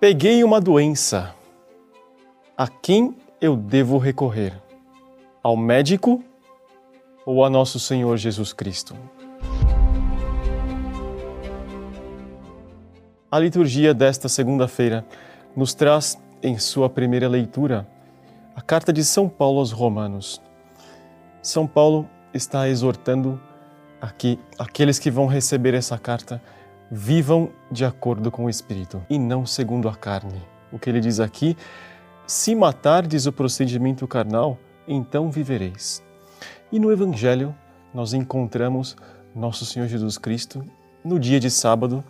Peguei 0.00 0.44
uma 0.44 0.60
doença. 0.60 1.34
A 2.56 2.68
quem 2.68 3.16
eu 3.40 3.56
devo 3.56 3.98
recorrer? 3.98 4.56
Ao 5.42 5.56
médico 5.56 6.22
ou 7.26 7.44
a 7.44 7.50
nosso 7.50 7.80
Senhor 7.80 8.16
Jesus 8.16 8.52
Cristo? 8.52 8.94
A 13.28 13.40
liturgia 13.40 13.92
desta 13.92 14.28
segunda-feira 14.28 15.04
nos 15.56 15.74
traz, 15.74 16.16
em 16.44 16.56
sua 16.58 16.88
primeira 16.88 17.28
leitura, 17.28 17.84
a 18.54 18.62
carta 18.62 18.92
de 18.92 19.04
São 19.04 19.28
Paulo 19.28 19.58
aos 19.58 19.72
Romanos. 19.72 20.40
São 21.42 21.66
Paulo 21.66 22.08
está 22.32 22.68
exortando 22.68 23.40
aqui 24.00 24.38
aqueles 24.56 24.96
que 25.00 25.10
vão 25.10 25.26
receber 25.26 25.74
essa 25.74 25.98
carta 25.98 26.40
vivam 26.90 27.50
de 27.70 27.84
acordo 27.84 28.30
com 28.30 28.44
o 28.44 28.50
Espírito 28.50 29.02
e 29.08 29.18
não 29.18 29.44
segundo 29.44 29.88
a 29.88 29.94
carne. 29.94 30.42
O 30.72 30.78
que 30.78 30.88
ele 30.88 31.00
diz 31.00 31.20
aqui: 31.20 31.56
se 32.26 32.54
matardes 32.54 33.26
o 33.26 33.32
procedimento 33.32 34.06
carnal, 34.06 34.58
então 34.86 35.30
vivereis. 35.30 36.02
E 36.70 36.78
no 36.78 36.92
Evangelho 36.92 37.54
nós 37.92 38.12
encontramos 38.12 38.96
nosso 39.34 39.64
Senhor 39.64 39.86
Jesus 39.86 40.18
Cristo 40.18 40.64
no 41.04 41.18
dia 41.18 41.40
de 41.40 41.50
sábado 41.50 42.04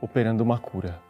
operando 0.00 0.42
uma 0.42 0.58
cura. 0.58 1.00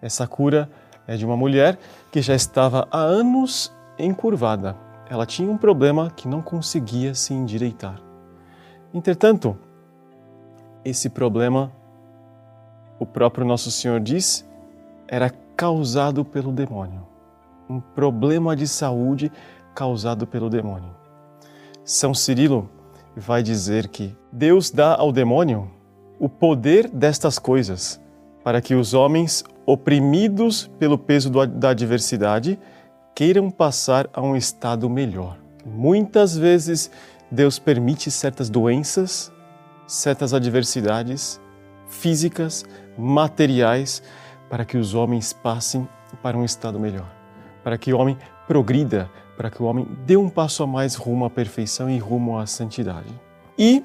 Essa 0.00 0.26
cura 0.26 0.70
é 1.06 1.16
de 1.16 1.24
uma 1.24 1.36
mulher 1.36 1.78
que 2.10 2.20
já 2.20 2.34
estava 2.34 2.86
há 2.90 2.98
anos 2.98 3.72
encurvada. 3.98 4.76
Ela 5.08 5.24
tinha 5.24 5.50
um 5.50 5.56
problema 5.56 6.10
que 6.10 6.28
não 6.28 6.42
conseguia 6.42 7.14
se 7.14 7.32
endireitar. 7.32 8.00
Entretanto, 8.92 9.56
esse 10.84 11.08
problema 11.08 11.72
o 12.98 13.06
próprio 13.06 13.46
Nosso 13.46 13.70
Senhor 13.70 14.00
diz, 14.00 14.46
era 15.08 15.30
causado 15.56 16.24
pelo 16.24 16.52
demônio. 16.52 17.06
Um 17.68 17.80
problema 17.80 18.54
de 18.54 18.66
saúde 18.66 19.30
causado 19.74 20.26
pelo 20.26 20.48
demônio. 20.48 20.94
São 21.84 22.14
Cirilo 22.14 22.70
vai 23.16 23.42
dizer 23.42 23.88
que 23.88 24.16
Deus 24.32 24.70
dá 24.70 24.94
ao 24.94 25.12
demônio 25.12 25.70
o 26.18 26.28
poder 26.28 26.88
destas 26.88 27.38
coisas 27.38 28.00
para 28.42 28.60
que 28.60 28.74
os 28.74 28.94
homens 28.94 29.44
oprimidos 29.66 30.70
pelo 30.78 30.96
peso 30.96 31.30
da 31.30 31.70
adversidade 31.70 32.58
queiram 33.14 33.50
passar 33.50 34.08
a 34.12 34.22
um 34.22 34.36
estado 34.36 34.88
melhor. 34.88 35.38
Muitas 35.64 36.36
vezes 36.36 36.90
Deus 37.30 37.58
permite 37.58 38.10
certas 38.10 38.48
doenças, 38.48 39.32
certas 39.86 40.32
adversidades 40.32 41.40
físicas, 41.88 42.64
materiais, 42.98 44.02
para 44.48 44.64
que 44.64 44.76
os 44.76 44.94
homens 44.94 45.32
passem 45.32 45.88
para 46.22 46.36
um 46.36 46.44
estado 46.44 46.78
melhor, 46.78 47.10
para 47.62 47.76
que 47.76 47.92
o 47.92 47.98
homem 47.98 48.16
progrida, 48.46 49.10
para 49.36 49.50
que 49.50 49.62
o 49.62 49.66
homem 49.66 49.86
dê 50.04 50.16
um 50.16 50.28
passo 50.28 50.62
a 50.62 50.66
mais 50.66 50.94
rumo 50.94 51.24
à 51.24 51.30
perfeição 51.30 51.90
e 51.90 51.98
rumo 51.98 52.38
à 52.38 52.46
santidade. 52.46 53.12
E 53.58 53.84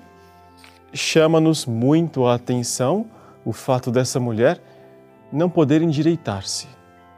chama-nos 0.93 1.65
muito 1.65 2.25
a 2.25 2.35
atenção 2.35 3.05
o 3.43 3.51
fato 3.51 3.91
dessa 3.91 4.19
mulher 4.19 4.61
não 5.31 5.49
poder 5.49 5.81
endireitar-se. 5.81 6.67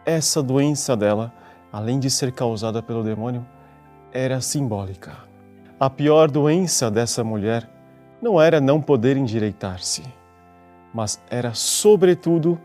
Essa 0.05 0.41
doença 0.41 0.95
dela, 0.95 1.33
além 1.71 1.99
de 1.99 2.09
ser 2.09 2.31
causada 2.31 2.81
pelo 2.81 3.03
demônio, 3.03 3.45
era 4.11 4.39
simbólica. 4.41 5.17
A 5.79 5.89
pior 5.89 6.29
doença 6.29 6.89
dessa 6.89 7.23
mulher 7.23 7.69
não 8.21 8.39
era 8.39 8.61
não 8.61 8.81
poder 8.81 9.17
endireitar-se 9.17 10.03
mas 10.93 11.21
era, 11.29 11.53
sobretudo, 11.53 12.59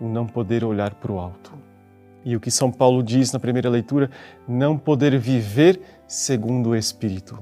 o 0.00 0.06
não 0.06 0.26
poder 0.26 0.64
olhar 0.64 0.94
para 0.94 1.12
o 1.12 1.18
alto. 1.18 1.52
E 2.24 2.36
o 2.36 2.40
que 2.40 2.50
São 2.50 2.70
Paulo 2.70 3.02
diz 3.02 3.32
na 3.32 3.40
primeira 3.40 3.68
leitura, 3.68 4.10
não 4.46 4.78
poder 4.78 5.18
viver 5.18 5.80
segundo 6.06 6.70
o 6.70 6.76
Espírito. 6.76 7.38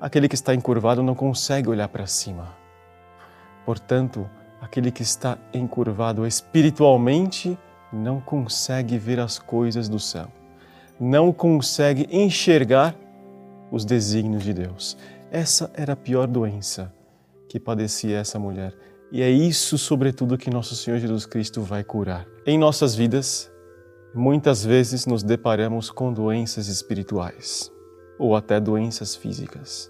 Aquele 0.00 0.28
que 0.28 0.34
está 0.34 0.54
encurvado 0.54 1.02
não 1.02 1.14
consegue 1.14 1.68
olhar 1.68 1.88
para 1.88 2.06
cima. 2.06 2.54
Portanto, 3.66 4.28
aquele 4.60 4.90
que 4.90 5.02
está 5.02 5.38
encurvado 5.52 6.26
espiritualmente 6.26 7.58
não 7.92 8.20
consegue 8.20 8.98
ver 8.98 9.20
as 9.20 9.38
coisas 9.38 9.88
do 9.88 9.98
céu, 9.98 10.28
não 10.98 11.32
consegue 11.32 12.08
enxergar 12.10 12.94
os 13.70 13.84
desígnios 13.84 14.42
de 14.42 14.52
Deus. 14.52 14.96
Essa 15.30 15.70
era 15.74 15.92
a 15.92 15.96
pior 15.96 16.26
doença 16.26 16.92
que 17.48 17.60
padecia 17.60 18.18
essa 18.18 18.38
mulher 18.38 18.74
e 19.14 19.22
é 19.22 19.30
isso, 19.30 19.78
sobretudo, 19.78 20.36
que 20.36 20.50
nosso 20.50 20.74
Senhor 20.74 20.98
Jesus 20.98 21.24
Cristo 21.24 21.62
vai 21.62 21.84
curar. 21.84 22.26
Em 22.44 22.58
nossas 22.58 22.96
vidas, 22.96 23.48
muitas 24.12 24.64
vezes 24.64 25.06
nos 25.06 25.22
deparamos 25.22 25.88
com 25.88 26.12
doenças 26.12 26.66
espirituais 26.66 27.70
ou 28.18 28.34
até 28.34 28.58
doenças 28.58 29.14
físicas. 29.14 29.88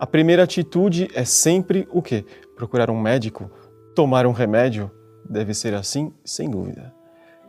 A 0.00 0.04
primeira 0.04 0.42
atitude 0.42 1.08
é 1.14 1.24
sempre 1.24 1.86
o 1.92 2.02
quê? 2.02 2.26
Procurar 2.56 2.90
um 2.90 3.00
médico, 3.00 3.48
tomar 3.94 4.26
um 4.26 4.32
remédio. 4.32 4.90
Deve 5.24 5.54
ser 5.54 5.72
assim, 5.72 6.12
sem 6.24 6.50
dúvida. 6.50 6.92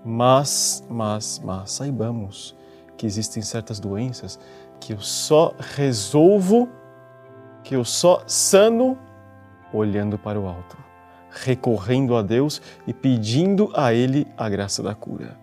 Mas, 0.06 0.86
mas, 0.88 1.42
mas, 1.44 1.72
saibamos 1.72 2.56
que 2.96 3.08
existem 3.08 3.42
certas 3.42 3.80
doenças 3.80 4.40
que 4.80 4.94
eu 4.94 5.00
só 5.00 5.56
resolvo, 5.58 6.70
que 7.64 7.76
eu 7.76 7.84
só 7.84 8.22
sano 8.28 8.96
olhando 9.74 10.16
para 10.16 10.40
o 10.40 10.46
alto 10.46 10.91
recorrendo 11.32 12.16
a 12.16 12.22
Deus 12.22 12.62
e 12.86 12.94
pedindo 12.94 13.72
a 13.74 13.94
Ele 13.94 14.28
a 14.38 14.50
graça 14.50 14.84
da 14.84 14.94
cura. 14.94 15.38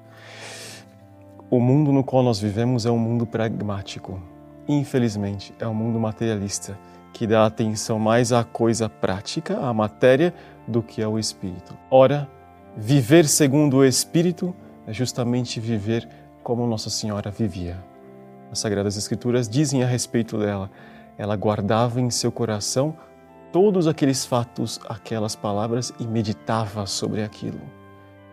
O 1.50 1.59
mundo 1.59 1.93
no 1.93 2.04
qual 2.04 2.22
nós 2.22 2.38
vivemos 2.38 2.84
é 2.84 2.91
um 2.91 2.99
mundo 2.99 3.26
pragmático. 3.26 4.22
Infelizmente, 4.69 5.54
é 5.59 5.66
um 5.66 5.72
mundo 5.72 5.99
materialista 5.99 6.78
que 7.12 7.26
dá 7.26 7.47
atenção 7.47 7.99
mais 7.99 8.32
à 8.32 8.44
coisa 8.44 8.88
prática, 8.88 9.59
à 9.59 9.72
matéria, 9.72 10.34
do 10.66 10.82
que 10.82 11.03
ao 11.03 11.19
espírito. 11.19 11.75
Ora, 11.91 12.28
viver 12.76 13.26
segundo 13.26 13.78
o 13.78 13.84
espírito 13.84 14.55
é 14.87 14.93
justamente 14.93 15.59
viver 15.59 16.06
como 16.43 16.66
Nossa 16.66 16.91
Senhora 16.91 17.31
vivia. 17.31 17.82
As 18.53 18.59
Sagradas 18.59 18.97
Escrituras 18.97 19.49
dizem 19.49 19.82
a 19.82 19.87
respeito 19.87 20.38
dela: 20.38 20.70
ela 21.16 21.34
guardava 21.34 22.00
em 22.00 22.10
seu 22.10 22.31
coração 22.31 22.94
todos 23.53 23.87
aqueles 23.87 24.25
fatos, 24.25 24.79
aquelas 24.89 25.35
palavras 25.35 25.93
e 25.99 26.07
meditava 26.07 26.87
sobre 26.87 27.23
aquilo. 27.23 27.61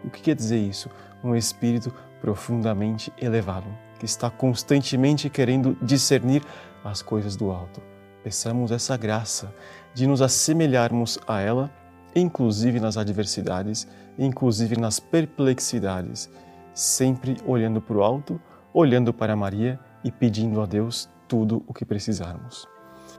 O 0.03 0.09
que 0.09 0.22
quer 0.22 0.36
dizer 0.36 0.59
isso? 0.59 0.90
Um 1.24 1.36
espírito 1.36 1.94
profundamente 2.22 3.12
elevado, 3.18 3.68
que 4.00 4.06
está 4.06 4.30
constantemente 4.30 5.30
querendo 5.30 5.78
discernir 5.81 6.44
as 6.84 7.02
coisas 7.02 7.36
do 7.36 7.52
alto. 7.52 7.81
Peçamos 8.24 8.72
essa 8.72 8.98
graça 8.98 9.53
de 9.94 10.06
nos 10.06 10.22
assemelharmos 10.22 11.18
a 11.28 11.40
ela, 11.40 11.72
inclusive 12.16 12.80
nas 12.80 12.97
adversidades, 12.97 13.88
inclusive 14.18 14.78
nas 14.78 15.00
perplexidades, 15.00 16.30
sempre 16.74 17.38
olhando 17.46 17.82
para 17.82 17.97
o 17.97 18.03
alto, 18.03 18.40
olhando 18.74 19.14
para 19.14 19.36
Maria 19.36 19.80
e 20.03 20.12
pedindo 20.12 20.62
a 20.62 20.66
Deus 20.66 21.09
tudo 21.28 21.64
o 21.68 21.74
que 21.74 21.86
precisarmos. 21.86 22.75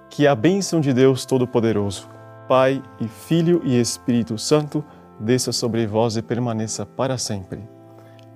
Que 0.08 0.26
a 0.26 0.34
bênção 0.34 0.80
de 0.80 0.92
Deus 0.92 1.26
Todo-Poderoso, 1.26 2.08
Pai 2.48 2.82
e 3.00 3.08
Filho 3.08 3.60
e 3.64 3.78
Espírito 3.78 4.38
Santo, 4.38 4.84
desça 5.18 5.52
sobre 5.52 5.86
vós 5.86 6.16
e 6.16 6.22
permaneça 6.22 6.86
para 6.86 7.18
sempre. 7.18 7.60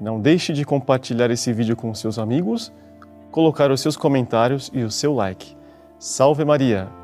Não 0.01 0.21
deixe 0.21 0.53
de 0.53 0.65
compartilhar 0.65 1.31
esse 1.31 1.53
vídeo 1.53 1.77
com 1.77 1.95
seus 1.95 2.19
amigos, 2.19 2.73
colocar 3.31 3.71
os 3.71 3.81
seus 3.81 3.97
comentários 3.97 4.71
e 4.73 4.83
o 4.83 4.91
seu 4.91 5.15
like. 5.15 5.57
Salve 5.99 6.45
Maria! 6.45 7.00